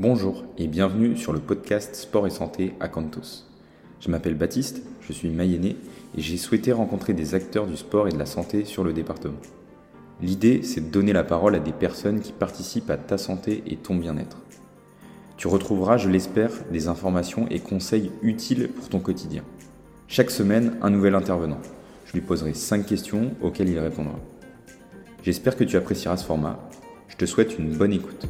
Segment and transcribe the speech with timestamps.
[0.00, 3.44] Bonjour et bienvenue sur le podcast Sport et Santé à Cantos.
[3.98, 5.74] Je m'appelle Baptiste, je suis mayennais
[6.16, 9.40] et j'ai souhaité rencontrer des acteurs du sport et de la santé sur le département.
[10.22, 13.74] L'idée, c'est de donner la parole à des personnes qui participent à ta santé et
[13.74, 14.36] ton bien-être.
[15.36, 19.42] Tu retrouveras, je l'espère, des informations et conseils utiles pour ton quotidien.
[20.06, 21.58] Chaque semaine, un nouvel intervenant.
[22.04, 24.14] Je lui poserai 5 questions auxquelles il répondra.
[25.24, 26.70] J'espère que tu apprécieras ce format.
[27.08, 28.28] Je te souhaite une bonne écoute.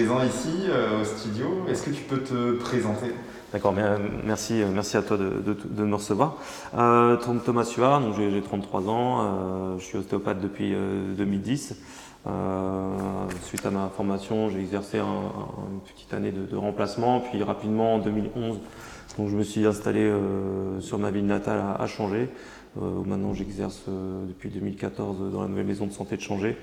[0.00, 1.66] Présent ici euh, au studio.
[1.68, 3.12] Est-ce que tu peux te présenter?
[3.52, 6.38] D'accord, euh, merci, euh, merci à toi de, me recevoir.
[6.72, 10.74] Thomas Suard, donc j'ai 33 ans, je suis ostéopathe depuis
[11.18, 11.76] 2010.
[13.42, 18.58] suite à ma formation, j'ai exercé une petite année de, remplacement, puis rapidement en 2011,
[19.18, 20.10] donc je me suis installé
[20.80, 22.30] sur ma ville natale à, Changé,
[22.80, 23.82] où maintenant j'exerce
[24.26, 26.56] depuis 2014 dans la nouvelle maison de santé de Changé.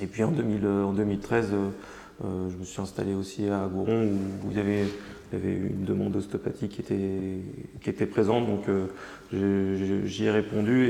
[0.00, 1.52] Et puis en, 2013,
[2.22, 4.08] je me suis installé aussi à Gouron,
[4.44, 4.84] où, il y avait
[5.34, 7.40] il y avait une demande d'ostéopathie qui était,
[7.80, 10.86] qui était présente, donc euh, j'y ai répondu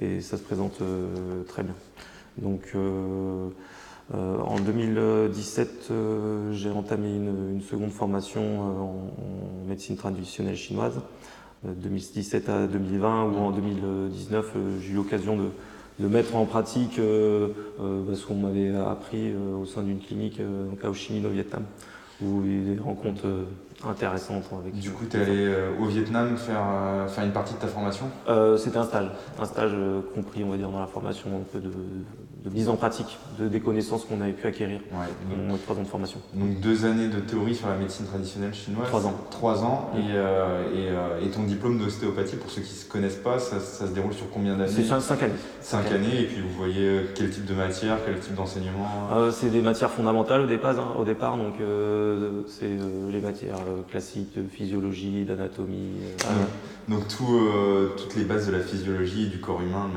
[0.00, 1.74] et, ça se présente euh, très bien.
[2.36, 3.48] Donc euh,
[4.12, 5.90] en 2017,
[6.52, 11.00] j'ai entamé une, seconde formation en, médecine traditionnelle chinoise,
[11.64, 15.48] 2017 à 2020, où en 2019, j'ai eu l'occasion de,
[15.98, 21.14] de mettre en pratique ce qu'on m'avait appris au sein d'une clinique donc à Chi
[21.14, 21.64] Minh au Vietnam
[22.22, 23.26] où il y a des rencontres
[23.84, 24.74] euh, intéressantes avec.
[24.74, 27.66] Du coup, tu es allé euh, au Vietnam faire, euh, faire une partie de ta
[27.66, 28.06] formation?
[28.58, 29.10] C'était un stage,
[29.40, 29.72] un stage
[30.14, 33.48] compris, on va dire, dans la formation, un peu de, de mise en pratique de,
[33.48, 36.20] des connaissances qu'on avait pu acquérir ouais, donc, trois ans de formation.
[36.34, 39.14] Donc deux années de théorie sur la médecine traditionnelle chinoise Trois ans.
[39.30, 39.90] Trois ans.
[39.96, 43.86] Et, et, et, ton diplôme d'ostéopathie, pour ceux qui ne se connaissent pas, ça, ça,
[43.86, 44.70] se déroule sur combien d'années?
[44.72, 45.32] C'est cinq années.
[45.60, 48.88] Cinq années, et puis vous voyez quel type de matière, quel type d'enseignement?
[49.30, 51.54] C'est des matières fondamentales au départ, hein, au départ donc
[52.46, 55.92] c'est euh, les matières euh, classiques de physiologie, d'anatomie.
[56.24, 56.44] Euh,
[56.88, 57.40] donc tout,
[57.96, 59.90] toutes les bases de la physiologie et du corps humain.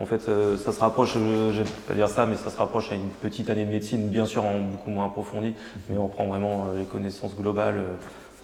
[0.00, 0.22] En fait,
[0.56, 3.10] ça se rapproche, je ne vais pas dire ça, mais ça se rapproche à une
[3.20, 5.54] petite année de médecine, bien sûr en beaucoup moins approfondie,
[5.90, 7.82] mais on prend vraiment les connaissances globales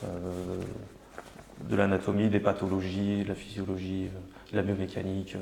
[0.03, 4.09] de l'anatomie, des pathologies, de la physiologie,
[4.53, 5.37] de la biomécanique.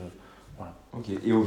[0.94, 1.06] Ok.
[1.24, 1.42] Et au,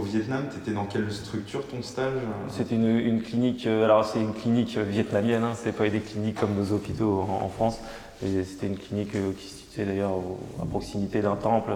[0.00, 2.14] Vietnam, tu étais dans quelle structure ton stage
[2.48, 6.56] C'était une, clinique, euh, alors c'est une clinique vietnamienne, hein, c'est pas des cliniques comme
[6.56, 7.78] nos hôpitaux en, France.
[8.20, 10.14] C'était une clinique euh, qui se situait d'ailleurs
[10.60, 11.70] à proximité d'un temple,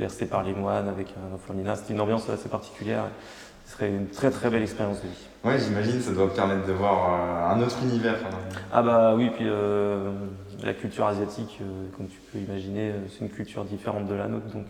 [0.00, 1.76] versé euh, par les moines avec un orphelinat.
[1.76, 3.04] C'était une ambiance assez particulière.
[3.66, 5.26] Ce serait une très très belle expérience de vie.
[5.44, 8.16] Ouais, j'imagine, ça doit permettre de voir un autre univers.
[8.72, 9.46] Ah bah oui, puis
[10.64, 11.60] la culture asiatique,
[11.96, 14.46] comme tu peux imaginer, c'est une culture différente de la nôtre.
[14.46, 14.66] Donc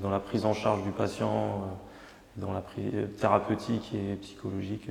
[0.00, 4.88] dans la prise en charge du patient, euh, dans la prise thérapeutique et psychologique,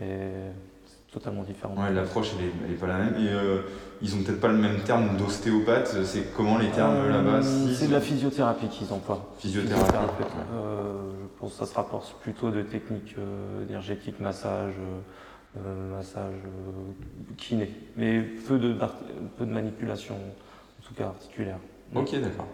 [0.00, 0.50] euh,
[0.86, 1.74] c'est totalement différent.
[1.76, 3.14] Ouais, l'approche, elle n'est pas la même.
[3.14, 3.62] Et euh,
[4.02, 6.04] ils n'ont peut-être pas le même terme d'ostéopathe.
[6.04, 9.32] C'est comment les termes là-bas C'est de la physiothérapie qu'ils emploient.
[9.38, 10.24] Physiothérapie.
[10.24, 13.14] je pense que ça se rapporte plutôt de techniques
[13.68, 14.74] énergétiques, massage,
[15.94, 16.34] massage
[17.36, 17.70] kiné.
[17.96, 18.74] Mais peu de,
[19.38, 21.58] peu de manipulation, en tout cas articulaire.
[21.94, 22.48] Ok, d'accord.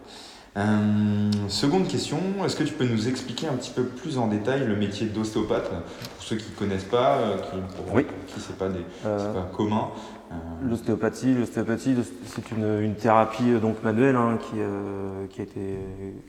[0.59, 4.67] Euh, seconde question, est-ce que tu peux nous expliquer un petit peu plus en détail
[4.67, 8.05] le métier d'ostéopathe pour ceux qui ne connaissent pas, euh, qui, pour oui.
[8.27, 9.89] qui c'est pas, des, euh, pas commun
[10.63, 11.95] L'ostéopathie, l'ostéopathie,
[12.27, 14.57] c'est une, une, thérapie donc manuelle hein, qui,
[15.29, 15.79] qui, a été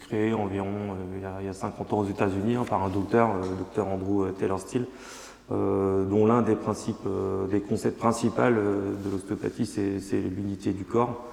[0.01, 2.90] créée environ il y, a, il, y a, 50 ans aux États-Unis hein, par un
[2.90, 4.88] docteur, le docteur Andrew Taylor Steele,
[5.53, 7.08] dont l'un des principes,
[7.50, 11.30] des concepts principaux de l'ostéopathie, c'est l'unité du corps.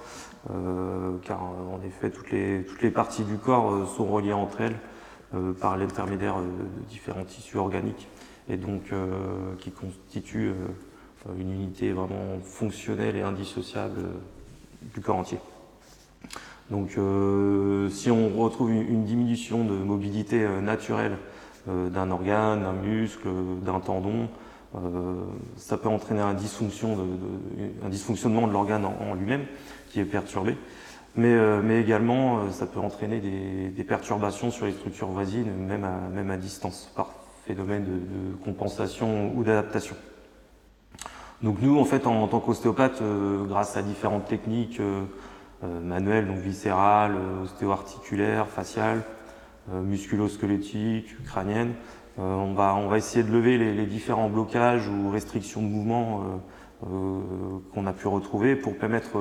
[0.49, 4.61] Euh, car en effet toutes les, toutes les parties du corps euh, sont reliées entre
[4.61, 4.75] elles
[5.35, 8.07] euh, par l'intermédiaire de différents tissus organiques
[8.49, 8.91] et donc
[9.59, 10.53] qui constituent
[11.37, 14.01] une unité vraiment fonctionnelle et indissociable
[14.93, 15.37] du corps entier.
[16.69, 16.97] Donc
[17.91, 21.17] si on retrouve une, diminution de mobilité naturelle
[21.67, 23.27] d'un organe, d'un muscle,
[23.63, 24.27] d'un tendon,
[25.57, 26.97] ça peut entraîner un, dysfonction
[27.83, 29.45] un dysfonctionnement de l'organe en lui-même
[29.91, 30.57] qui est perturbé.
[31.15, 36.37] Mais, euh, également, euh, ça peut entraîner des, perturbations sur les structures voisines, même à,
[36.37, 37.09] distance, par
[37.45, 39.95] phénomène de, compensation ou d'adaptation.
[41.41, 44.79] Donc nous, en fait, en, tant qu'ostéopathe, euh, grâce à différentes techniques
[45.63, 49.03] manuelles, donc viscérales, ostéo-articulaires, faciales,
[49.69, 51.73] musculo-squelettiques, crâniennes,
[52.17, 56.41] on, va, on va essayer de lever les, les différents blocages ou restrictions de mouvement
[56.81, 59.17] qu'on a pu retrouver pour permettre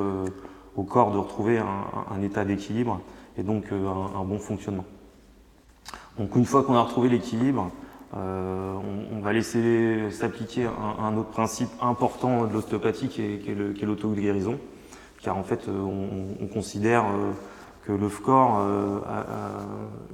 [0.76, 3.00] au corps de retrouver un, état d'équilibre
[3.36, 4.84] et donc un, bon fonctionnement.
[6.18, 7.70] Donc une fois qu'on a retrouvé l'équilibre,
[8.14, 10.66] on, va laisser s'appliquer
[10.98, 14.58] un, autre principe important de l'ostéopathie qui est, l'auto-guérison,
[15.22, 17.04] car en fait on, considère
[17.90, 18.62] que le corps,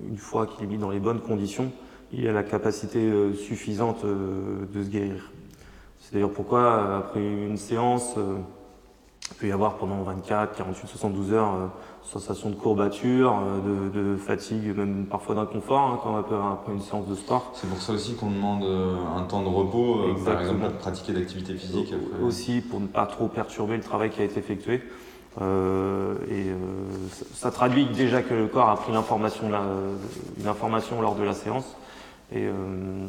[0.09, 1.71] une fois qu'il est mis dans les bonnes conditions,
[2.13, 5.33] il a la capacité euh, suffisante euh, de se guérir.
[6.01, 11.33] C'est d'ailleurs pourquoi, euh, après une séance, il peut y avoir pendant 24, 48, 72
[11.33, 11.71] heures
[12.05, 13.35] sensation de courbature,
[13.93, 16.17] de, fatigue, même parfois d'inconfort hein, quand
[16.53, 17.51] après une séance de sport.
[17.55, 21.55] C'est pour ça aussi qu'on demande un temps de repos, par exemple, pour pratiquer l'activité
[21.55, 21.93] physique.
[22.23, 24.83] Aussi pour ne pas trop perturber le travail qui a été effectué.
[25.41, 26.47] Et
[27.33, 29.51] ça, traduit déjà que le corps a pris l'information
[31.01, 31.77] lors de la séance.
[32.33, 33.07] Et, euh,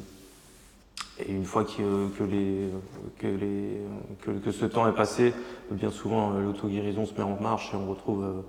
[1.19, 2.69] et une fois que, les,
[3.17, 3.81] que, les,
[4.21, 5.33] que, ce temps est passé,
[5.71, 8.41] bien souvent euh, l'auto-guérison se met en marche et on retrouve, euh,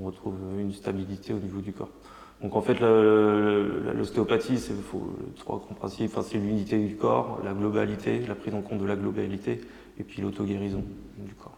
[0.00, 1.90] on retrouve une stabilité au niveau du corps.
[2.42, 4.74] Donc en fait, l'ostéopathie, c'est
[5.38, 6.10] trois grands principes.
[6.12, 9.60] Enfin, c'est l'unité du corps, la globalité, la prise en compte de la globalité,
[9.98, 10.82] et puis l'auto-guérison
[11.16, 11.53] du corps.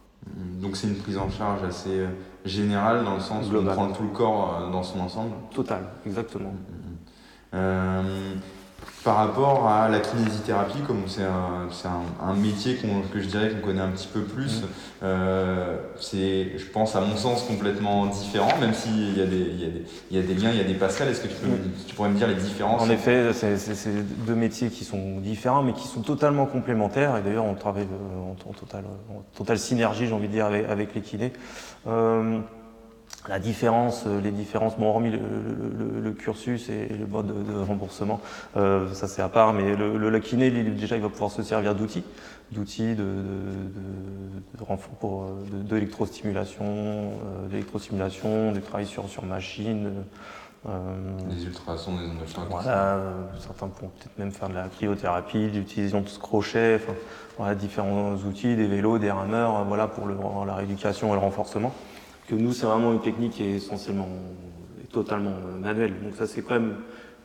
[0.60, 2.06] Donc c'est une prise en charge assez
[2.44, 5.32] générale dans le sens où on prend tout le corps dans son ensemble.
[5.54, 6.54] Total, exactement.
[7.54, 8.34] Euh,
[9.06, 12.76] par rapport à la kinésithérapie, comme c'est un, métier
[13.12, 14.64] que je dirais qu'on connaît un petit peu plus, mm.
[15.04, 19.60] euh, c'est, je pense, à mon sens, complètement différent, même s'il y, a des, il
[19.60, 21.10] y, a des, il y a des liens, il y a des passerelles.
[21.10, 21.70] Est-ce que tu, peux, mm.
[21.86, 25.72] tu pourrais me dire les différences En effet, c'est deux métiers qui sont différents, mais
[25.72, 27.16] qui sont totalement complémentaires.
[27.16, 28.84] Et d'ailleurs, on travaille euh, en, totale,
[29.36, 31.32] total synergie, j'ai envie de dire, avec, les kinés.
[31.86, 32.40] Euh,
[33.28, 38.20] la différence, euh, les différences, bon, hormis le, cursus et le mode de, remboursement,
[38.56, 41.74] euh, ça c'est à part, mais le, le, kiné, déjà, il va pouvoir se servir
[41.74, 42.04] d'outils,
[42.52, 43.04] d'outils de,
[44.58, 49.90] de, d'électrostimulation, euh, d'électrostimulation, des travail sur, sur machine.
[50.64, 52.48] des ultrasons, des ondes de.
[52.48, 53.00] Voilà,
[53.38, 56.94] certains pourront peut-être même faire de la cryothérapie, l'utilisation de ce crochet, enfin,
[57.36, 61.74] voilà, différents outils, des vélos, des rameurs, voilà, pour le, la rééducation et le renforcement
[62.26, 64.08] que nous, c'est vraiment une technique qui est essentiellement,
[64.92, 65.94] totalement euh, manuelle.
[66.02, 66.76] Donc ça, c'est quand même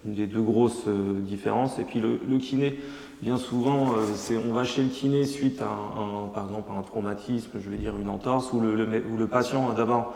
[0.05, 1.79] une des deux grosses euh, différences.
[1.79, 2.79] Et puis le, kiné,
[3.21, 6.81] bien souvent, euh, c'est on va chez le kiné suite à un, par exemple un
[6.81, 8.73] traumatisme, je vais dire une entorse, où le,
[9.11, 10.13] où le patient d'abord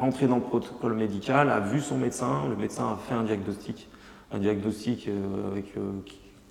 [0.00, 3.88] rentré dans le protocole médical, a vu son médecin, le médecin a fait un diagnostic,
[4.32, 5.08] un diagnostic
[5.52, 5.72] avec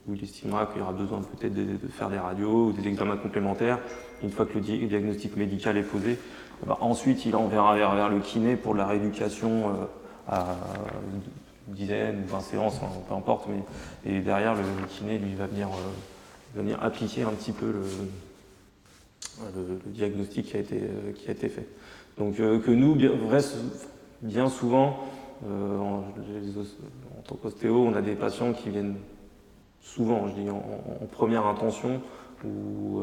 [0.07, 3.17] où il estimera qu'il y aura besoin peut-être de, faire des radios ou des examens
[3.17, 3.79] complémentaires.
[4.23, 6.17] Une fois que le diagnostic médical est posé,
[6.65, 9.85] bah, ensuite, il enverra vers, vers, le kiné pour la rééducation euh,
[10.27, 10.55] à
[11.67, 13.47] une dizaine ou 20 séances, peu importe.
[14.05, 15.67] Et derrière, le, kiné, lui, va venir,
[16.57, 17.83] euh, appliquer un petit peu le,
[19.87, 21.67] diagnostic qui a été, euh, qui a été fait.
[22.17, 22.95] Donc que nous,
[24.21, 24.99] bien, souvent,
[25.43, 26.03] en,
[27.27, 28.95] tant qu'ostéo, on a des patients qui viennent
[29.81, 30.61] souvent, je dis, en,
[31.11, 32.01] première intention,
[32.45, 33.01] ou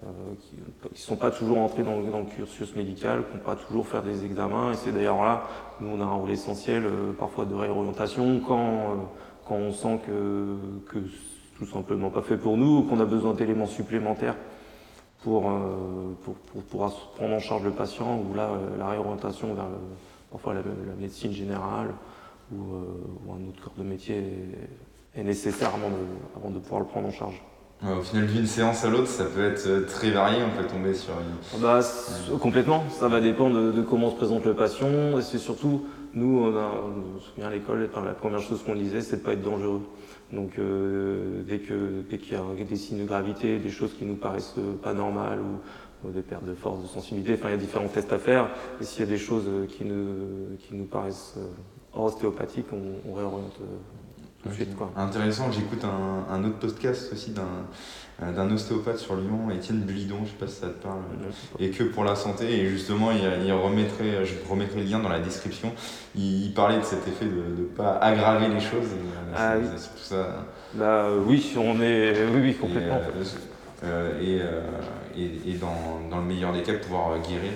[0.00, 0.56] qui
[0.90, 4.24] ne sont pas toujours entrés dans, le cursus médical, qui n'ont pas toujours faire des
[4.24, 4.72] examens.
[4.72, 5.42] Et c'est d'ailleurs là,
[5.80, 8.94] nous on a un rôle essentiel, euh, parfois de réorientation, quand, euh,
[9.46, 10.56] quand on sent que,
[10.88, 10.98] que
[11.58, 14.36] tout simplement pas fait pour nous, qu'on a besoin d'éléments supplémentaires
[15.24, 15.50] pour,
[16.22, 19.66] pour, pour, prendre en charge le patient, ou là, la réorientation vers
[20.30, 20.62] parfois la,
[20.96, 21.92] médecine générale
[22.52, 22.62] ou,
[23.32, 24.22] un autre corps de métier
[25.16, 25.72] est, nécessaire
[26.36, 27.42] avant de pouvoir le prendre en charge
[27.82, 30.94] au final, d'une séance à l'autre, ça peut être euh, très varié, on peut tomber
[30.94, 31.60] sur une...
[31.60, 31.80] Bah,
[32.40, 36.56] complètement, ça va dépendre de, comment se présente le patient, et c'est surtout, nous, on
[36.56, 39.42] a, je me souviens à l'école, la première chose qu'on disait, c'est de pas être
[39.42, 39.82] dangereux.
[40.32, 44.16] Donc euh, dès qu'il dès y a des signes de gravité, des choses qui nous
[44.16, 47.88] paraissent pas normales, ou, des pertes de force, de sensibilité, enfin il y a différents
[47.88, 48.48] tests à faire,
[48.80, 53.14] et s'il y a des choses qui, ne, qui nous paraissent euh, ostéopathiques, on, on
[53.14, 53.58] réoriente
[54.96, 57.34] Intéressant, j'écoute un, autre podcast aussi
[58.22, 61.00] euh, d'un ostéopathe sur Lyon, Étienne Blidon, je sais pas si ça te parle,
[61.58, 65.18] et que pour la santé, et justement il, remettrait, je remettrai le lien dans la
[65.18, 65.72] description,
[66.14, 68.92] il, parlait de cet effet de ne pas aggraver les choses.
[68.92, 69.66] Euh, ah oui.
[69.66, 70.46] tout ça.
[70.74, 73.00] Bah, oui, on est, oui, oui complètement.
[73.84, 74.20] Euh,
[75.16, 77.52] et, et, dans, dans, le meilleur des cas, pouvoir guérir.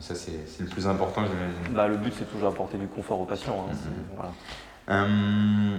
[0.00, 1.22] ça, c'est le plus important,
[1.70, 3.66] bah, le but, c'est toujours apporter du confort aux patients.
[3.68, 4.16] Hein, mm-hmm.
[4.16, 4.32] voilà.
[4.88, 5.76] Euh,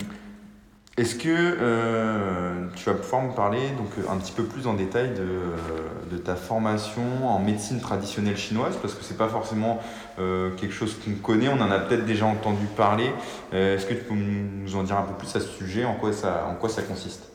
[0.95, 5.12] est-ce que euh, tu vas pouvoir me parler donc, un petit peu plus en détail
[5.12, 8.77] de, ta formation en médecine traditionnelle chinoise?
[8.81, 9.79] Parce que ce n'est pas forcément
[10.19, 13.12] euh, quelque chose qu'on connaît, on en a peut-être déjà entendu parler.
[13.51, 15.83] Est-ce que tu peux nous en dire un peu plus à ce sujet?
[15.83, 17.33] En quoi ça, en quoi ça consiste?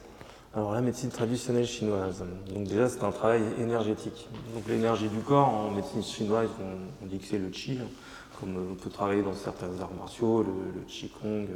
[0.54, 4.28] Alors la médecine traditionnelle chinoise, donc déjà c'est un travail énergétique.
[4.54, 6.48] Donc l'énergie du corps en médecine chinoise,
[7.02, 7.78] on, dit que c'est le qi,
[8.38, 11.46] comme on peut travailler dans certains arts martiaux, le, le qigong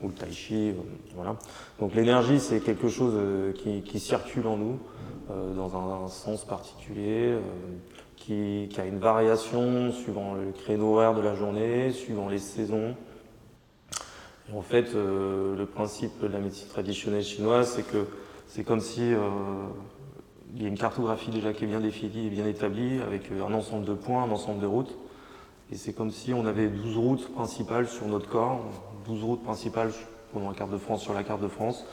[0.00, 0.72] ou le tai chi,
[1.14, 1.36] voilà.
[1.78, 3.14] Donc l'énergie c'est quelque chose
[3.54, 4.78] qui, circule en nous
[5.28, 7.36] dans un, sens particulier,
[8.16, 12.94] qui, qui, a une variation suivant le créneau horaire de la journée, suivant les saisons,
[14.54, 18.06] en fait, euh, le principe de la médecine traditionnelle chinoise, c'est que
[18.48, 19.18] c'est comme si euh,
[20.56, 23.44] il y a une cartographie déjà qui est bien définie et bien établie, avec euh,
[23.44, 24.96] un ensemble de points, un ensemble de routes.
[25.72, 28.60] Et c'est comme si on avait 12 routes principales sur notre corps,
[29.06, 29.92] 12 routes principales
[30.32, 31.84] pendant la carte de France sur la carte de France,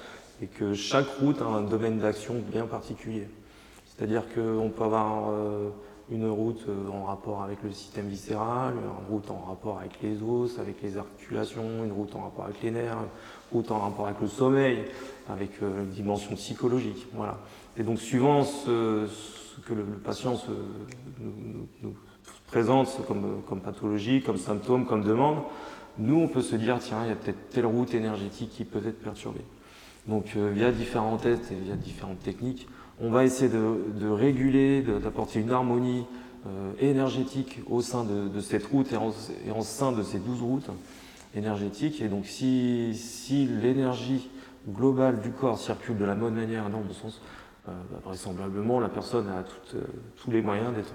[0.42, 3.28] et que chaque route a un domaine d'action bien particulier.
[3.86, 5.32] C'est-à-dire qu'on peut avoir
[6.10, 10.22] une route euh, en rapport avec le système viscéral, une route en rapport avec les
[10.24, 14.08] os, avec les articulations, une route en rapport avec les nerfs, une route en rapport
[14.08, 14.86] avec le sommeil,
[15.30, 17.08] avec euh, une dimension psychologique.
[17.14, 17.38] Voilà.
[17.78, 19.08] Et donc suivant ce,
[19.66, 20.52] que le, patient se,
[21.20, 21.94] nous,
[22.48, 25.38] présente comme, comme, pathologie, comme symptôme, comme demande,
[26.00, 28.82] nous on peut se dire tiens il y a peut-être telle route énergétique qui peut
[28.86, 29.46] être perturbée.
[30.08, 32.68] Donc euh, via différents tests et via différentes techniques,
[33.00, 36.06] on va essayer de, réguler, d'apporter une harmonie
[36.48, 40.70] euh, énergétique au sein de, cette route et en, sein de ces douze routes
[41.36, 42.02] énergétiques.
[42.02, 42.94] Et donc si,
[43.62, 44.30] l'énergie
[44.68, 47.22] globale du corps circule de la bonne manière dans le sens,
[47.68, 49.44] euh, bah, vraisemblablement la personne a
[49.76, 49.82] euh,
[50.16, 50.94] tous les moyens d'être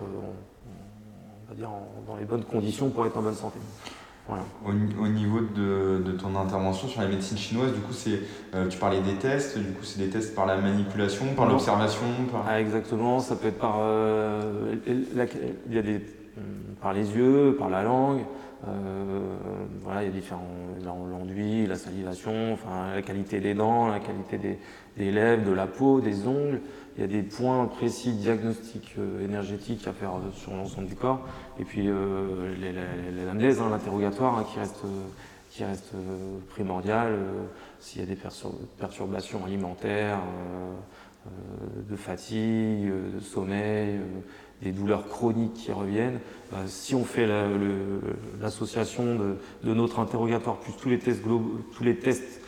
[1.59, 3.59] dans les bonnes conditions pour être en bonne santé.
[4.65, 8.21] Au, niveau de, ton intervention sur la médecine chinoise, du coup, c'est,
[8.55, 12.07] euh, tu parlais des tests, du coup, c'est des tests par la manipulation, par l'observation
[12.31, 12.45] par...
[12.49, 16.01] Ah, exactement, ça peut être par, euh, il y a des,
[16.81, 18.21] par les yeux, par la langue,
[19.83, 20.47] voilà, il y a différents,
[20.85, 24.59] l'enduit, la salivation, enfin, la qualité des dents, la qualité des,
[24.97, 26.61] des lèvres, de la peau, des ongles
[26.97, 30.95] il y a des points précis diagnostiques euh, énergétiques à faire euh, sur l'ensemble du
[30.95, 31.27] corps.
[31.59, 32.55] Et puis euh,
[33.27, 34.83] l'amnèse, hein, l'interrogatoire hein, qui reste,
[35.51, 35.93] qui reste
[36.51, 37.19] primordial
[37.81, 38.19] s'il y a des
[38.79, 40.21] perturbations alimentaires,
[41.89, 44.01] de fatigue, de sommeil,
[44.63, 46.21] des douleurs chroniques qui reviennent.
[46.67, 47.27] si on fait
[48.41, 49.17] l'association
[49.65, 52.41] de, notre interrogatoire plus tous les tests, tous les tests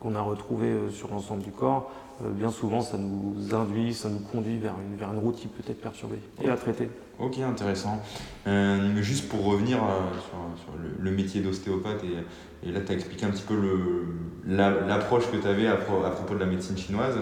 [0.00, 4.20] qu'on a retrouvés sur l'ensemble du corps, euh, bien souvent, ça nous induit, ça nous
[4.20, 6.88] conduit vers une, vers une route qui peut être perturbée et à traiter.
[7.18, 8.02] Ok, intéressant.
[8.46, 13.30] Euh, juste pour revenir euh, sur, le, métier d'ostéopathe, et, là tu as expliqué un
[13.30, 13.54] petit peu
[14.46, 17.16] l'approche que tu avais à, propos de la médecine chinoise.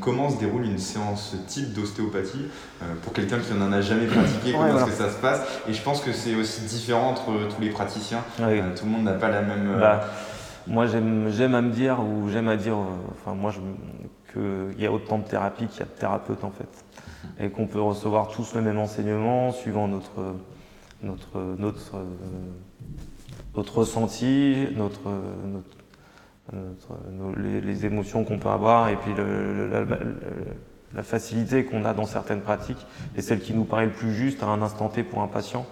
[0.00, 2.46] comment se déroule une séance type d'ostéopathie
[3.02, 5.46] pour quelqu'un qui n'en a jamais pratiqué Comment est-ce que ça se passe?
[5.68, 8.24] Et je pense que c'est aussi différent entre tous les praticiens.
[8.36, 9.78] tout le monde n'a pas la même.
[9.78, 10.04] Bah,
[10.66, 13.52] moi, j'aime à me dire, ou j'aime à dire, euh, enfin, moi,
[14.32, 16.84] qu'il y a autant de thérapies qu'il y a de thérapeutes, en fait.
[17.40, 20.34] Et qu'on peut recevoir tous le même enseignement, suivant notre,
[21.02, 22.04] notre, notre, euh,
[23.56, 25.00] notre ressenti, notre,
[27.36, 29.12] les, émotions qu'on peut avoir, et puis
[30.94, 34.42] la, facilité qu'on a dans certaines pratiques, et celle qui nous paraît le plus juste
[34.42, 35.66] à un instant T pour un patient.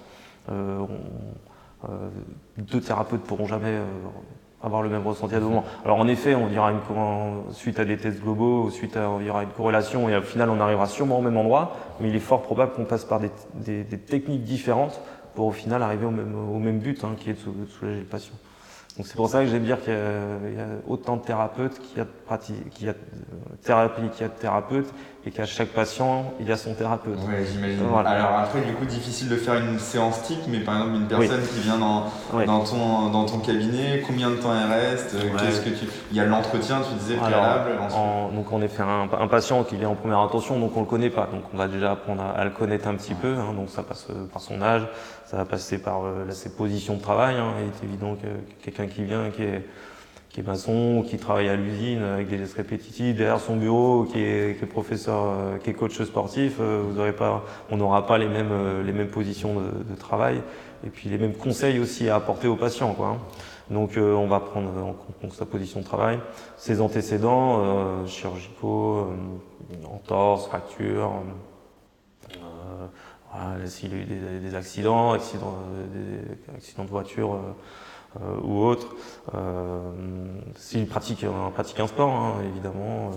[0.51, 0.85] Euh,
[2.59, 3.79] deux thérapeutes pourront jamais
[4.63, 5.65] avoir le même ressenti à deux moments.
[5.85, 9.43] Alors en effet, on dira une, suite à des tests globaux, suite à, y aura
[9.43, 12.43] une corrélation et au final on arrivera sûrement au même endroit, mais il est fort
[12.43, 15.01] probable qu'on passe par des, des, des, techniques différentes
[15.35, 18.05] pour au final arriver au même, au même but, hein, qui est de soulager le
[18.05, 18.35] patient.
[18.97, 22.01] Donc c'est pour ça que j'aime dire qu'il y, a autant de thérapeutes qu'il y
[22.01, 22.99] a de pratiques, qu'il y a de
[23.63, 24.93] thérapie, qu'il y a de thérapeutes,
[25.27, 27.19] et qu'à chaque patient, il y a son thérapeute.
[27.19, 27.81] Ouais, j'imagine.
[28.05, 31.43] Alors après, du coup, difficile de faire une séance type, mais par exemple, une personne
[31.47, 32.07] qui vient dans,
[32.47, 35.87] dans, ton, dans ton cabinet, combien de temps elle reste Qu'est-ce que tu...
[36.11, 37.71] Il y a l'entretien, tu disais, préalable.
[38.35, 40.87] donc on est fait un, un, patient qui vient en première intention, donc on le
[40.87, 41.29] connaît pas.
[41.31, 43.35] Donc on va déjà apprendre à, le connaître un petit peu.
[43.35, 44.87] Hein, donc ça passe euh, par son âge,
[45.31, 47.37] ça va passer par euh, ses positions de travail.
[47.37, 48.27] Hein, il est évident que
[48.65, 49.63] quelqu'un qui vient, qui est
[50.31, 54.21] qui est maçon, qui travaille à l'usine avec des gestes répétitifs, derrière son bureau, qui
[54.21, 58.07] est, qui est professeur, euh, qui est coach sportif, euh, vous aurez pas, on n'aura
[58.07, 60.41] pas les mêmes, euh, les mêmes positions de, de, travail
[60.87, 62.95] et puis les mêmes conseils aussi à apporter aux patients.
[62.95, 63.19] Quoi, hein.
[63.71, 66.19] Donc on va prendre en compte sa position de travail,
[66.57, 69.13] ses antécédents euh, chirurgicaux,
[69.85, 71.13] entorse, fracture,
[73.33, 75.59] voilà, s'il a eu des, des accidents, accidents,
[75.93, 77.39] des accidents de voiture
[78.17, 78.89] euh, ou autre.
[79.37, 79.93] Euh,
[80.57, 83.13] S'il pratique, pratique un sport, hein, évidemment,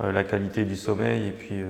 [0.00, 1.62] euh, la qualité du sommeil et puis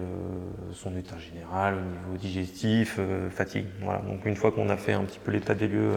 [0.72, 3.00] son état général au niveau digestif,
[3.30, 3.66] fatigue.
[3.80, 4.00] Voilà.
[4.00, 5.92] Donc une fois qu'on a fait un petit peu l'état des lieux,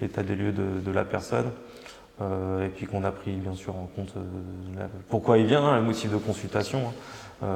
[0.00, 1.50] l'état des lieux de, de la personne,
[2.20, 4.14] et puis qu'on a pris bien sûr en compte
[5.08, 6.92] pourquoi il vient, hein, le motif de consultation.
[7.42, 7.46] Hein.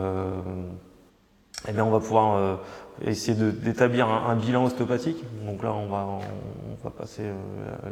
[1.68, 2.58] Eh bien, on va pouvoir
[3.04, 5.22] essayer d'établir un, bilan ostéopathique.
[5.46, 7.22] Donc là, on va, on, va passer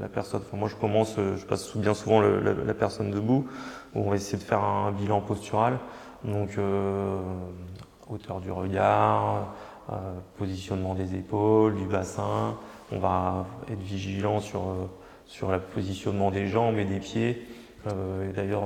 [0.00, 0.42] la personne.
[0.52, 3.46] moi, je commence, je passe bien souvent la, personne debout.
[3.94, 5.78] Où on va essayer de faire un bilan postural.
[6.24, 6.58] Donc,
[8.10, 9.54] hauteur du regard,
[9.92, 9.94] euh,
[10.38, 12.56] positionnement des épaules, du bassin.
[12.92, 14.86] On va être vigilant sur, euh,
[15.26, 17.46] sur le positionnement des jambes et des pieds.
[17.86, 18.64] Euh, d'ailleurs,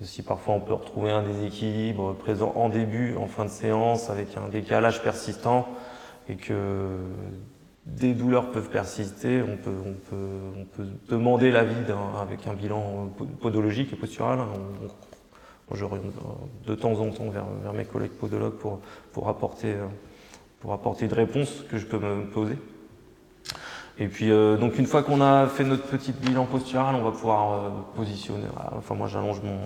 [0.00, 4.36] si parfois on peut retrouver un déséquilibre présent en début, en fin de séance, avec
[4.36, 5.68] un décalage persistant,
[6.28, 6.98] et que
[7.86, 11.74] des douleurs peuvent persister, on peut, demander l'avis
[12.20, 14.40] avec un bilan podologique et postural.
[15.74, 16.10] Je reviens
[16.66, 18.80] de temps en temps vers, mes collègues podologues pour,
[19.12, 19.74] pour, apporter,
[20.60, 22.56] pour apporter une réponse que je peux me poser.
[23.98, 27.10] Et puis, euh, donc une fois qu'on a fait notre petit bilan postural, on va
[27.10, 28.46] pouvoir euh, positionner.
[28.76, 29.58] Enfin, moi, j'allonge mon,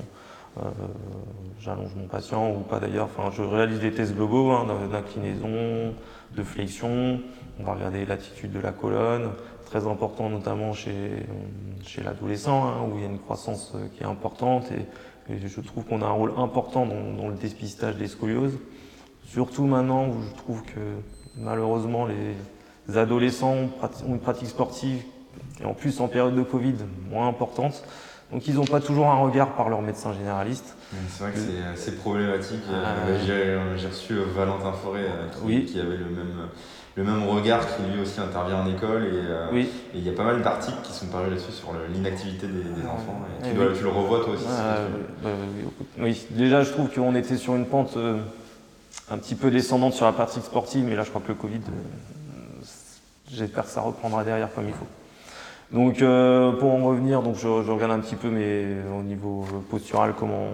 [1.61, 3.07] j'allonge mon patient ou pas d'ailleurs.
[3.07, 5.95] Enfin, je réalise des tests globaux hein, d'inclinaison,
[6.35, 7.21] de flexion.
[7.61, 9.31] On va regarder l'attitude de la colonne,
[9.65, 11.27] très important notamment chez,
[11.85, 14.87] chez l'adolescent, hein, où il y a une croissance qui est importante et
[15.29, 18.59] et je trouve qu'on a un rôle important dans, le dépistage des scolioses.
[19.25, 20.81] Surtout maintenant où je trouve que
[21.37, 23.55] malheureusement les adolescents
[24.07, 25.03] ont une pratique sportive
[25.61, 26.77] et en plus en période de Covid
[27.11, 27.83] moins importante.
[28.33, 30.77] Donc ils n'ont pas toujours un regard par leur médecin généraliste.
[31.09, 32.63] C'est vrai que c'est assez problématique.
[32.71, 36.49] Euh, j'ai reçu Valentin Forêt euh, qui avait le même
[36.97, 39.03] le même regard qui lui aussi intervient en école.
[39.05, 42.87] Euh, et il y a pas mal d'articles qui sont parus là-dessus sur l'inactivité des,
[42.87, 43.21] enfants.
[43.43, 44.47] tu, le revois toi aussi
[45.99, 48.19] Oui, déjà je trouve qu'on était sur une pente euh,
[49.11, 51.59] un petit peu descendante sur la pratique sportive, mais là je crois que le Covid,
[51.59, 52.65] euh,
[53.31, 54.87] j'espère que ça reprendra derrière comme il faut.
[55.73, 58.65] Donc pour en revenir, donc je, regarde un petit peu mais
[58.97, 60.47] au niveau postural comment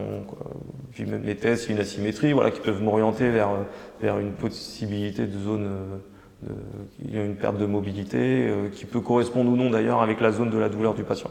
[0.93, 3.51] puis mes tests, une asymétrie, voilà, qui peuvent m'orienter vers,
[4.01, 5.69] vers une possibilité de zone
[7.05, 10.21] il y a une perte de mobilité euh, qui peut correspondre ou non d'ailleurs avec
[10.21, 11.31] la zone de la douleur du patient.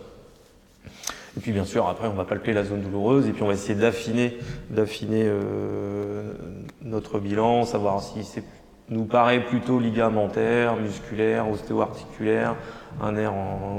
[1.37, 3.53] Et puis bien sûr, après, on va palper la zone douloureuse et puis on va
[3.53, 4.37] essayer d'affiner,
[4.69, 6.33] d'affiner euh,
[6.81, 8.43] notre bilan, savoir si c'est
[8.89, 12.57] nous paraît plutôt ligamentaire, musculaire, ostéo-articulaire,
[12.99, 13.33] un nerf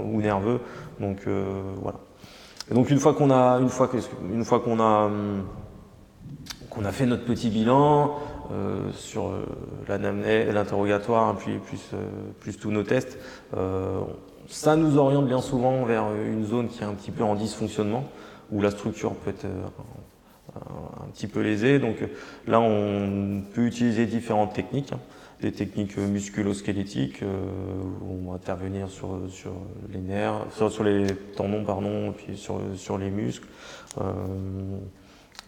[0.05, 0.61] ou nerveux.
[1.01, 1.99] Donc euh, voilà.
[2.71, 3.91] Donc une fois qu'on a, une fois,
[4.45, 5.45] fois qu'on a, hum,
[6.71, 8.17] qu'on a fait notre petit bilan,
[8.53, 9.45] euh, sur euh,
[9.89, 11.91] l'interrogatoire, hein, puis plus,
[12.41, 13.19] plus tous nos tests,
[14.49, 18.05] ça nous oriente bien souvent vers une zone qui est un petit peu en dysfonctionnement,
[18.51, 19.47] où la structure peut être
[20.55, 21.79] un petit peu lésée.
[21.79, 21.97] Donc
[22.47, 24.99] là, on peut utiliser différentes techniques, hein.
[25.43, 29.53] Des techniques musculo-squelettiques, où on va intervenir sur, sur
[29.93, 33.49] les nerfs, sur, les tendons, puis sur, sur les muscles,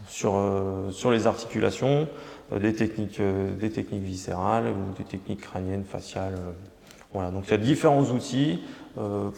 [0.08, 0.34] sur,
[0.90, 2.08] sur les articulations.
[2.52, 6.34] Euh, des techniques, euh, des techniques viscérales ou des techniques crâniennes, faciales.
[6.34, 6.52] Euh,
[7.12, 7.30] voilà.
[7.30, 8.60] Donc il y a différents outils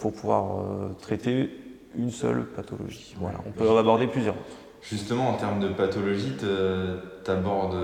[0.00, 0.64] pour pouvoir
[1.00, 1.50] traiter
[1.94, 3.14] une seule pathologie.
[3.18, 3.38] Voilà.
[3.46, 4.34] On peut aborder plusieurs.
[4.82, 7.76] Justement, en termes de pathologie, tu abordes,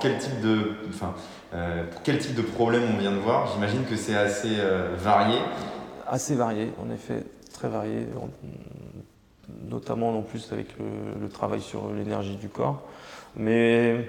[0.00, 1.14] quel type de, enfin,
[2.02, 4.56] quel type de problème on vient de voir J'imagine que c'est assez
[4.96, 5.38] varié.
[6.06, 8.06] Assez varié, en effet, très varié,
[9.68, 12.82] notamment en plus avec le travail sur l'énergie du corps.
[13.36, 14.06] Mais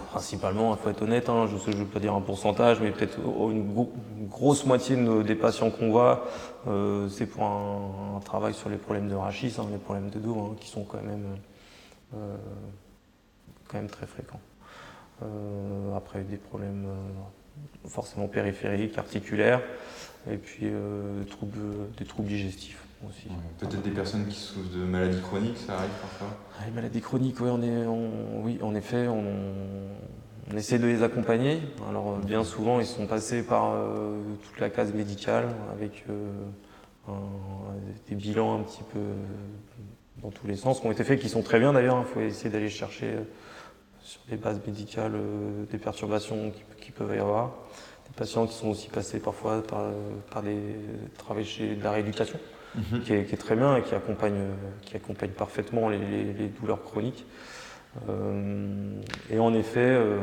[0.00, 3.18] principalement, il faut être honnête, hein, je ne veux pas dire un pourcentage, mais peut-être
[3.18, 3.88] une,
[4.28, 6.26] grosse moitié des patients qu'on voit,
[6.66, 10.36] euh, c'est pour un, travail sur les problèmes de rachis, hein, les problèmes de dos,
[10.38, 11.36] hein, qui sont quand même,
[12.14, 12.36] euh,
[13.68, 14.40] quand même très fréquents.
[15.22, 16.86] Euh, après, des problèmes
[17.86, 19.62] forcément périphériques, articulaires,
[20.30, 22.86] et puis des troubles digestifs.
[23.58, 26.28] Peut-être des personnes qui souffrent de maladies chroniques, ça arrive parfois?
[26.64, 27.86] Les maladies chroniques, oui, on est,
[28.42, 29.24] oui en effet, on,
[30.56, 31.60] essaie de les accompagner.
[31.88, 37.12] Alors bien souvent, ils sont passés par euh, toute la case médicale avec euh,
[38.08, 39.00] des bilans un petit peu
[40.22, 41.98] dans tous les sens qui ont été faits, qui sont très bien d'ailleurs.
[42.08, 43.22] Il faut essayer d'aller chercher euh,
[44.06, 45.14] sur des bases médicales
[45.70, 47.52] des perturbations qui, peuvent y avoir.
[48.06, 49.84] Des patients qui sont aussi passés parfois par,
[50.30, 50.76] par des
[51.18, 52.38] travaux chez de la rééducation.
[52.76, 53.00] Mhm.
[53.00, 54.50] qui, est, très bien et qui accompagne,
[54.82, 57.24] qui accompagne parfaitement les, douleurs chroniques.
[58.08, 60.18] Euh, et en effet, euh,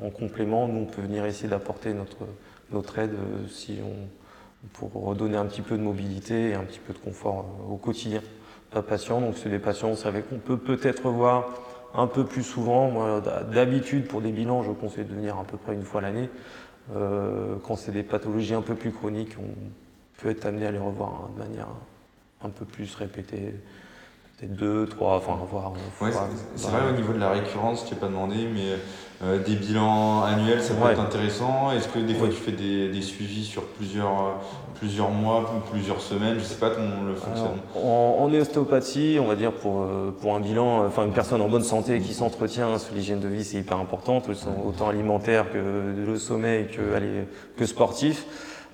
[0.00, 2.18] en, complément, nous, on peut venir essayer d'apporter notre,
[2.70, 6.78] notre aide euh, si on, pour redonner un petit peu de mobilité et un petit
[6.78, 8.22] peu de confort au quotidien
[8.72, 9.20] d'un patient.
[9.20, 11.58] Donc, c'est des patients, vous savez, qu'on peut peut-être voir
[11.94, 13.20] un peu plus souvent.
[13.52, 16.28] D'habitude, pour des bilans, je conseille de venir à peu près une fois l'année.
[16.92, 21.10] quand c'est des pathologies un peu plus chroniques, on peut être amené à les revoir
[21.10, 21.68] hein, de manière
[22.42, 23.54] un peu plus répétée
[24.38, 25.72] peut-être deux, trois, enfin voir.
[26.00, 26.10] Ouais,
[26.56, 28.76] c'est vrai au niveau de la récurrence, tu n'as pas demandé, mais
[29.22, 31.70] euh, des bilans annuels, ça peut être intéressant.
[31.72, 34.40] Est-ce que des fois tu fais des, des, suivis sur plusieurs,
[34.74, 36.34] plusieurs mois ou plusieurs semaines?
[36.34, 37.58] Je ne sais pas comment le fonctionne.
[37.76, 41.48] en, en, ostéopathie, on va dire pour, euh, pour un bilan, enfin une personne en
[41.48, 44.20] bonne santé qui s'entretient sous l'hygiène de vie, c'est hyper important,
[44.66, 45.58] autant alimentaire que
[46.06, 46.80] le sommeil que,
[47.56, 48.26] que sportif.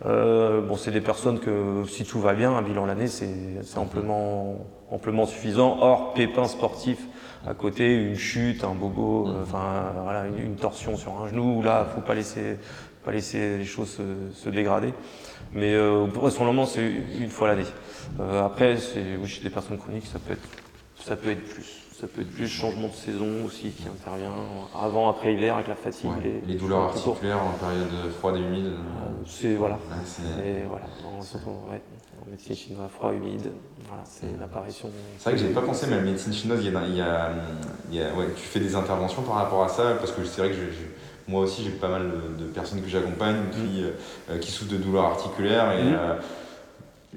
[0.07, 3.29] Euh, bon, c'est des personnes que si tout va bien, un bilan l'année, c'est
[3.76, 4.57] amplement,
[4.90, 5.79] amplement suffisant.
[5.81, 6.98] Or, pépin sportif
[7.46, 11.87] à côté, une chute, un bobo, euh, enfin voilà, une, torsion sur un genou, là,
[11.94, 12.59] faut pas laisser,
[13.05, 14.03] pas laisser les choses se,
[14.35, 14.92] se dégrader.
[15.53, 16.87] Mais euh, pour son moment, c'est
[17.18, 17.66] une fois l'année.
[18.20, 20.48] Euh, après, c'est oui, chez des personnes chroniques, ça peut être,
[20.96, 24.33] ça peut être plus ça peut être plus changement de saison aussi qui intervient
[24.75, 26.11] avant, après hiver avec la fatigue.
[26.47, 28.67] les, douleurs articulaires en période froide et humide.
[28.67, 29.79] Euh, c'est voilà.
[30.39, 30.87] Ouais, voilà.
[31.05, 33.51] En, médecine chinoise, froid, humide,
[33.89, 34.89] voilà, c'est l'apparition.
[35.19, 37.01] C'est vrai que j'ai pas pensé, mais la médecine chinoise, il y a, il y
[37.01, 37.31] a,
[37.91, 40.41] il y a ouais, tu fais des interventions par rapport à ça, parce que c'est
[40.41, 40.63] vrai que je,
[41.27, 42.09] moi aussi j'ai pas mal
[42.39, 43.87] de, personnes que j'accompagne qui, mm.
[44.31, 45.85] euh, qui souffrent de douleurs articulaires et.
[45.85, 45.95] Mm.
[45.95, 46.15] Euh,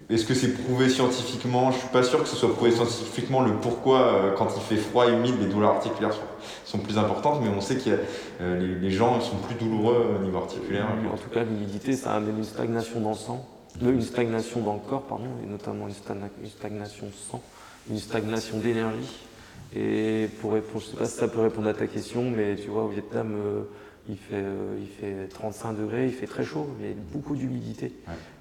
[0.10, 1.72] est-ce que c'est prouvé scientifiquement?
[1.72, 4.82] Je suis pas sûr que ce soit prouvé scientifiquement le pourquoi, euh, quand il fait
[4.82, 6.14] froid et humide, les douleurs articulaires
[6.66, 8.00] sont, plus importantes, mais on sait que
[8.42, 10.88] euh, les, gens sont plus douloureux au niveau articulaire.
[11.12, 13.48] En tout cas, l'humidité, ça amène une stagnation dans le sang,
[13.82, 15.94] une stagnation dans le corps, pardon, et notamment une,
[16.50, 17.42] stagnation de sang,
[17.90, 19.28] une stagnation d'énergie.
[19.76, 22.70] Et pour répondre, je sais pas si ça peut répondre à ta question, mais tu
[22.70, 23.62] vois, au Vietnam, euh,
[24.10, 27.36] il fait, euh, il fait 35 degrés, il fait très chaud, il y a beaucoup
[27.36, 27.94] d'humidité.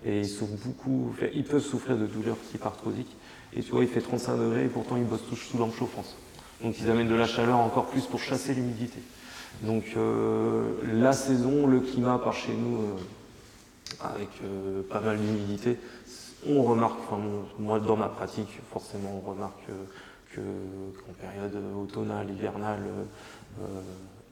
[0.05, 3.17] Et ils, souffrent beaucoup, ils peuvent souffrir de douleurs hypertrophiques.
[3.55, 6.17] Et tu vois, il fait 35 degrés et pourtant ils bossent tous sous lampe chauffante.
[6.63, 8.99] Donc ils amènent de la chaleur encore plus pour chasser l'humidité.
[9.63, 12.97] Donc euh, la saison, le climat par chez nous, euh,
[14.01, 14.31] avec
[14.89, 15.77] pas mal d'humidité,
[16.49, 17.21] on remarque, enfin,
[17.59, 19.67] moi dans ma pratique, forcément on remarque
[20.35, 22.81] que qu'en période automnale, hivernale,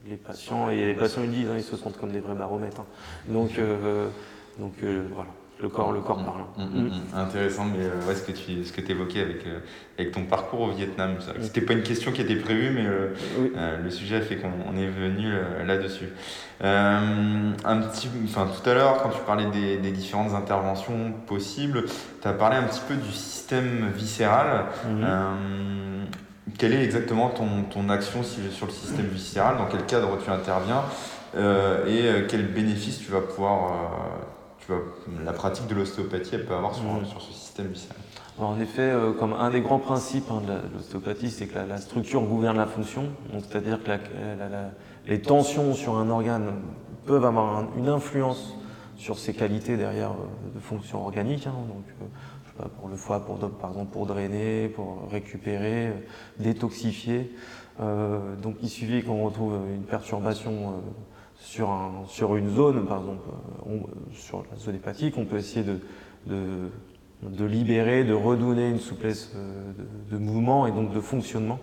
[0.07, 2.81] les patients, et les patients ils disent, hein, ils se sentent comme des vrais baromètres.
[2.81, 2.85] Hein.
[3.27, 4.07] Donc, euh,
[4.57, 5.29] donc euh, voilà,
[5.61, 6.41] le corps, le corps mm, parle.
[6.57, 9.45] Mm, mm, intéressant, mais euh, ouais, ce que tu ce que évoquais avec,
[9.97, 12.85] avec ton parcours au Vietnam, c'était pas une question qui était prévue, mais
[13.77, 15.31] le sujet a fait qu'on est venu
[15.65, 16.09] là-dessus.
[16.61, 21.85] un petit, enfin, tout à l'heure, quand tu parlais des, des différentes interventions possibles,
[22.21, 24.65] tu as parlé un petit peu du système viscéral.
[26.57, 30.83] Quelle est exactement ton, ton action sur le système viscéral Dans quel cadre tu interviens
[31.35, 33.71] euh, Et euh, quels bénéfices tu vas pouvoir.
[33.71, 33.75] Euh,
[34.59, 34.79] tu vas,
[35.23, 37.05] la pratique de l'ostéopathie peut avoir sur, mmh.
[37.05, 37.97] sur, ce système viscéral?
[38.39, 42.57] En effet, comme un des grands principes hein, de l'ostéopathie, c'est que la, structure gouverne
[42.57, 43.09] la fonction.
[43.33, 43.91] C'est-à-dire que
[45.05, 46.53] les tensions sur un organe
[47.05, 48.55] peuvent avoir une influence
[48.97, 50.11] sur ses qualités derrière
[50.55, 51.45] de fonction organique.
[51.45, 52.09] Hein, donc,
[52.77, 55.93] pour le foie, pour, par exemple pour drainer, pour récupérer, euh,
[56.39, 57.31] détoxifier.
[57.79, 60.71] Euh, donc il suffit qu'on retrouve une perturbation euh,
[61.39, 63.29] sur, un, sur une zone, par exemple
[64.13, 65.79] sur la zone hépatique, on peut essayer de,
[66.27, 69.33] de, libérer, de redonner une souplesse
[70.11, 71.59] de, mouvement et donc de fonctionnement.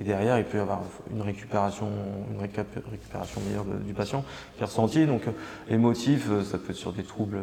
[0.00, 1.88] Et derrière, il peut y avoir une récupération,
[2.32, 4.24] une récupération meilleure du patient
[4.56, 5.06] qui est ressentie.
[5.06, 5.22] Donc,
[5.68, 7.38] les motifs, ça peut être sur des troubles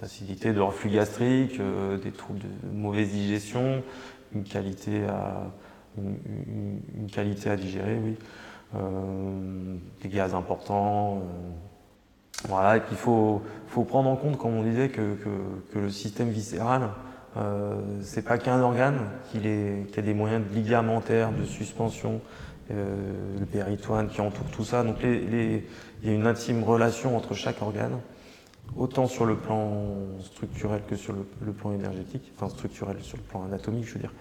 [0.00, 3.82] d'acidité, de reflux gastrique, euh, des troubles de mauvaise digestion,
[4.34, 5.50] une qualité à,
[5.98, 8.16] une, qualité à digérer, oui.
[8.74, 11.18] Euh, des gaz importants.
[11.18, 11.20] Euh,
[12.48, 15.14] voilà, et puis il faut, faut, prendre en compte, comme on disait, que,
[15.72, 16.90] que, le système viscéral,
[18.00, 18.98] c'est pas qu'un organe,
[19.30, 22.20] qu'il qu a des moyens de ligamentaires, de suspension,
[22.70, 24.82] le péritoine qui entoure tout ça.
[24.82, 25.62] Donc il
[26.04, 27.98] y a une intime relation entre chaque organe
[28.76, 33.44] autant sur le plan structurel que sur le, plan énergétique, enfin structurel sur le plan
[33.44, 34.12] anatomique, je veux dire.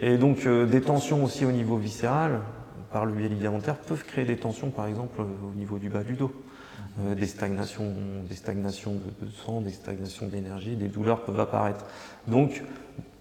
[0.00, 2.40] Et donc euh, des tensions aussi au niveau viscéral,
[2.92, 6.14] par le biais ligamentaire, peuvent créer des tensions, par exemple, au niveau du bas du
[6.14, 6.32] dos.
[7.00, 7.94] Euh, des stagnations,
[8.28, 11.84] des stagnations de, sang, des stagnations d'énergie, des douleurs peuvent apparaître.
[12.26, 12.62] Donc,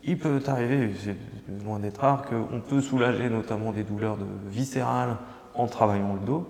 [0.04, 1.16] il peut arriver, c'est
[1.64, 5.18] loin d'être rare, qu'on peut soulager notamment des douleurs de viscérales
[5.54, 6.48] en travaillant le dos,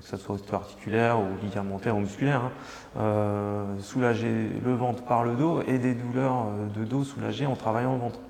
[0.00, 2.52] que ce soit articulaire ou ligamentaire ou musculaire, hein.
[2.98, 7.56] euh, soulager le ventre par le dos et des douleurs euh, de dos soulagées en
[7.56, 8.20] travaillant le ventre.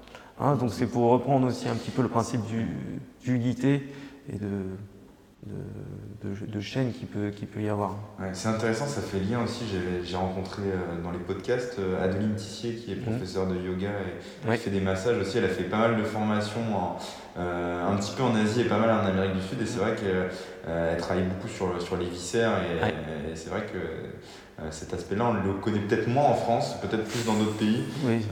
[0.41, 0.57] Hein.
[0.57, 2.41] donc c'est pour reprendre aussi un petit peu le principe
[3.23, 3.89] d'unité
[4.33, 4.65] et de,
[6.23, 7.97] de, chaînes qui peut, qui peut y avoir.
[8.33, 9.65] c'est intéressant, ça fait lien aussi.
[10.03, 13.03] J'ai rencontré euh, dans les podcasts euh, Adeline Tissier qui est mhm.
[13.03, 13.91] professeure de yoga
[14.47, 15.39] et qui fait des massages aussi.
[15.39, 16.63] Elle a fait pas mal de formations
[17.37, 19.61] euh, un petit peu en Asie et pas mal en Amérique du Sud.
[19.61, 24.95] Et c'est vrai qu'elle travaille beaucoup sur, sur les viscères et, c'est vrai que cet
[24.95, 27.83] aspect-là, on le connaît peut-être moins en France, peut-être plus dans d'autres pays.
[28.05, 28.25] Oui,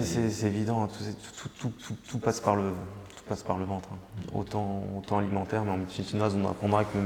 [0.00, 0.88] c'est évident,
[1.60, 1.72] tout,
[2.08, 2.72] tout, passe par le,
[3.28, 3.90] passe par le ventre.
[3.92, 3.98] Hein.
[4.34, 6.98] Autant, autant alimentaire, mais en chinoise, on apprendra que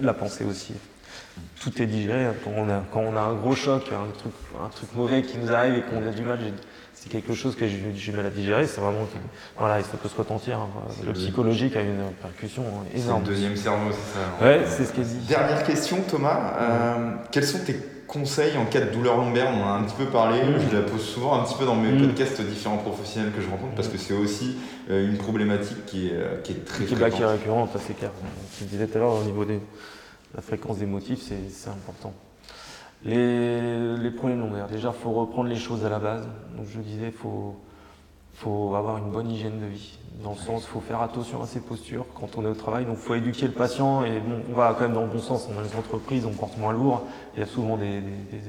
[0.00, 0.74] la pensée aussi.
[1.60, 2.28] Tout est digéré.
[2.44, 5.38] Quand on a, quand on a un gros choc, un truc, un truc mauvais qui
[5.38, 6.38] nous arrive et qu'on a du mal,
[7.04, 8.66] c'est quelque chose que j'ai du mal à digérer.
[8.66, 9.06] C'est vraiment,
[9.58, 10.58] voilà, ça peut se retentir.
[10.58, 10.68] Hein.
[11.04, 12.64] Le psychologique a une répercussion
[12.94, 13.22] énorme.
[13.24, 14.44] C'est le deuxième cerveau, c'est ça.
[14.44, 15.18] Ouais, c'est ce qu'elle dit.
[15.28, 16.54] Dernière question, Thomas.
[16.58, 19.52] Euh, quels sont tes conseils en cas de douleur lombaire?
[19.54, 20.70] On en a un petit peu parlé, mm.
[20.70, 22.06] je la pose souvent un petit peu dans mes mm.
[22.06, 24.56] podcasts différents professionnels que je rencontre parce que c'est aussi
[24.88, 27.94] euh, une problématique qui est, euh, qui est très qui, qui est récurrente, ça c'est
[27.94, 28.12] clair.
[28.58, 29.58] Je disais tout à l'heure, au niveau de
[30.34, 32.14] la fréquence des motifs, c'est important.
[33.04, 36.26] Les, les problèmes lombaires, déjà, il faut reprendre les choses à la base.
[36.56, 37.56] Donc je disais, il faut,
[38.34, 39.98] faut avoir une bonne hygiène de vie.
[40.22, 42.84] Dans le sens, il faut faire attention à ses postures quand on est au travail.
[42.84, 44.04] Donc, il faut éduquer le patient.
[44.04, 45.48] Et bon, on va quand même dans le bon sens.
[45.52, 47.02] On a les entreprises, on porte moins lourd.
[47.34, 48.02] Il y a souvent des,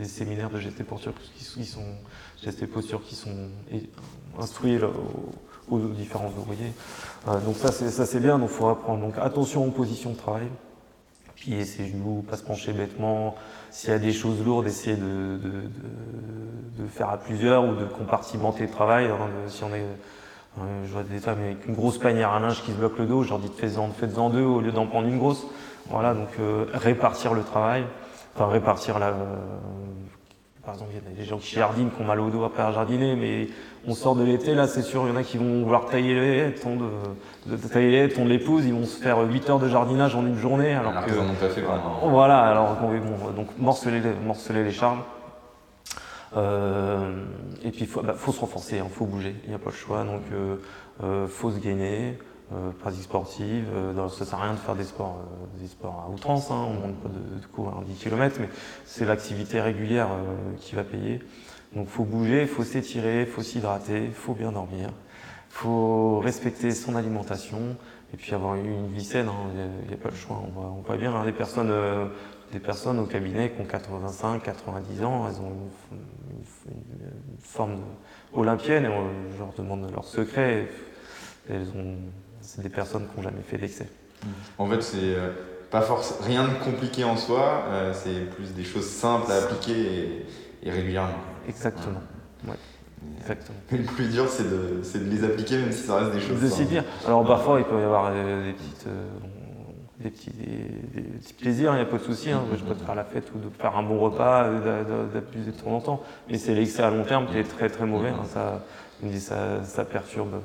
[0.03, 1.81] séminaires de gestes et postures qui, sont
[2.43, 3.49] gestes et postures qui sont
[4.39, 4.79] instruits
[5.69, 6.71] aux, différents ouvriers.
[7.27, 8.37] Euh, donc ça, c'est bien.
[8.37, 9.01] Donc, il faut apprendre.
[9.01, 10.47] Donc, attention aux positions de travail.
[11.45, 13.35] Plier ses genoux, pas se pencher bêtement.
[13.69, 18.63] S'il y a des choses lourdes, essayer de, de, faire à plusieurs ou de compartimenter
[18.63, 19.05] le travail.
[19.05, 19.85] Hein, si on est
[20.85, 23.23] je vois des femmes avec une grosse panière à linge qui se bloque le dos,
[23.23, 25.45] je leur dis faites-en faites deux au lieu d'en prendre une grosse.
[25.89, 27.83] Voilà, donc euh, répartir le travail,
[28.33, 29.13] enfin répartir la.
[30.65, 32.73] Par exemple, il y a des gens qui jardinent, qui ont mal au dos après
[32.73, 33.47] jardiner, mais
[33.87, 36.15] on sort de l'été, là c'est sûr, il y en a qui vont vouloir tailler
[36.15, 36.85] les haies, tondre,
[37.45, 40.25] de, tailler les haies, tondre l'épouse, ils vont se faire 8 heures de jardinage en
[40.25, 40.73] une journée.
[40.73, 41.63] Alors, alors que, pas fait
[42.03, 42.91] Voilà, alors bon,
[43.35, 44.99] donc morceler, morceler les charges.
[46.35, 47.23] Euh,
[47.63, 49.59] et puis il faut, bah, faut, se renforcer, il hein, faut bouger, il n'y a
[49.59, 50.03] pas le choix.
[50.03, 50.57] Donc euh,
[51.03, 52.17] euh, faut se gainer,
[52.79, 53.65] pratique sportive.
[53.95, 55.19] ça ne sert à rien de faire des sports,
[55.59, 58.49] des sports à outrance, hein, on ne demande pas de, de courir 10 km, mais
[58.85, 60.09] c'est l'activité régulière
[60.59, 61.19] qui va payer.
[61.75, 64.89] Donc faut bouger, faut s'étirer, faut s'hydrater, faut bien dormir,
[65.49, 67.75] faut respecter son alimentation
[68.13, 70.41] et puis avoir une vie saine, il hein, n'y a, pas le choix.
[70.47, 71.71] On voit, on voit bien hein, des personnes
[72.51, 75.51] des personnes au cabinet qui ont 85, 90 ans, elles ont
[75.91, 76.05] une,
[77.41, 77.79] forme
[78.33, 79.03] olympienne et on,
[79.37, 80.67] leur demande leur secret.
[81.49, 81.97] Elles ont,
[82.45, 83.87] c'est des personnes qui n'ont jamais fait d'excès.
[84.23, 84.27] Mmh.
[84.59, 85.31] En fait, c'est euh,
[85.71, 90.25] pas force, rien de compliqué en soi, euh, c'est plus des choses simples à appliquer
[90.63, 91.19] et, régulièrement.
[91.47, 92.01] Exactement.
[92.47, 92.55] Ouais.
[93.19, 93.57] Exactement.
[93.71, 96.41] le plus dur, c'est de, de, les appliquer, même si ça reste des choses.
[96.41, 96.83] De s'y dire.
[97.05, 98.87] Alors parfois, il peut y avoir des petites
[99.99, 102.31] des petits, des, plaisirs, il n'y a pas de souci.
[102.31, 102.43] Hein.
[102.53, 104.49] Je peux te faire la fête ou de faire un bon repas,
[105.13, 106.03] d'abuser de temps en temps.
[106.29, 108.09] Mais c'est l'excès à long terme qui est très très mauvais.
[108.09, 108.25] Hein.
[108.25, 108.63] Ça,
[109.19, 110.41] ça, ça, perturbe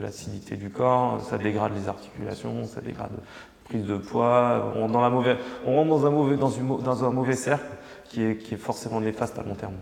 [0.00, 4.72] l'acidité du corps, ça dégrade les articulations, ça dégrade la prise de poids.
[4.76, 5.36] On, dans la mauvaise,
[5.66, 7.66] on rentre dans un mauvais, dans, une, dans un mauvais cercle
[8.04, 9.74] qui est, qui est forcément néfaste à long terme.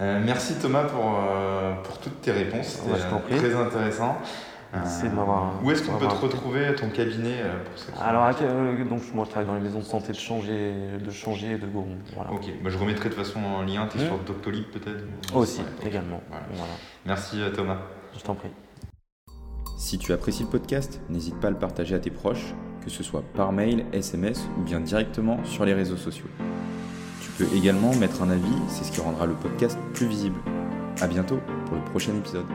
[0.00, 2.80] Euh, merci Thomas pour, euh, pour toutes tes réponses.
[2.82, 4.16] C'était très intéressant.
[5.62, 9.24] Où est-ce qu'on peut te retrouver ton cabinet euh, pour ça Alors, euh, donc, moi,
[9.26, 11.98] je travaille dans les maisons de santé de changer, de changer de Goron.
[12.30, 13.86] Ok, bah, je remettrai de toute façon en lien.
[13.90, 14.06] Tu es hmm.
[14.06, 15.04] sur Doctolib peut-être
[15.34, 16.22] Aussi, également.
[17.04, 17.78] Merci euh, Thomas.
[18.16, 18.48] Je t'en prie.
[19.76, 23.02] Si tu apprécies le podcast, n'hésite pas à le partager à tes proches, que ce
[23.02, 26.28] soit par mail, SMS ou bien directement sur les réseaux sociaux.
[27.20, 30.38] Tu peux également mettre un avis, c'est ce qui rendra le podcast plus visible.
[31.00, 32.46] A bientôt pour le prochain épisode.